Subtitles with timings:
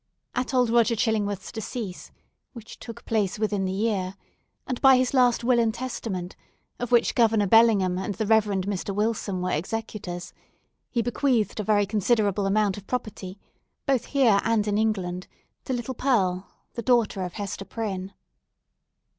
[0.33, 2.09] At old Roger Chillingworth's decease,
[2.53, 4.15] (which took place within the year),
[4.65, 6.35] and by his last will and testament,
[6.79, 8.95] of which Governor Bellingham and the Reverend Mr.
[8.95, 10.33] Wilson were executors,
[10.89, 13.37] he bequeathed a very considerable amount of property,
[13.85, 15.27] both here and in England
[15.65, 18.11] to little Pearl, the daughter of Hester Prynne.